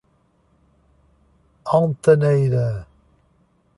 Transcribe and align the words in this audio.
Altaneira 1.75 2.73